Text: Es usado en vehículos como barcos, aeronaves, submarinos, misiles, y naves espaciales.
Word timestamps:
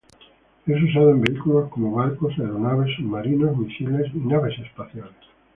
Es 0.65 0.81
usado 0.81 1.11
en 1.11 1.21
vehículos 1.21 1.69
como 1.69 1.91
barcos, 1.91 2.33
aeronaves, 2.39 2.95
submarinos, 2.95 3.55
misiles, 3.55 4.07
y 4.11 4.17
naves 4.17 4.57
espaciales. 4.57 5.13